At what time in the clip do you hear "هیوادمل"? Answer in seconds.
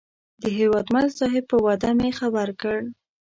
0.57-1.05